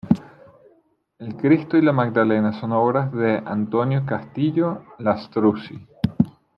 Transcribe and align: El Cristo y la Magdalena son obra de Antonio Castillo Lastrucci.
El 1.19 1.35
Cristo 1.35 1.77
y 1.77 1.83
la 1.83 1.93
Magdalena 1.93 2.59
son 2.59 2.71
obra 2.71 3.05
de 3.13 3.37
Antonio 3.45 4.03
Castillo 4.03 4.81
Lastrucci. 4.97 5.79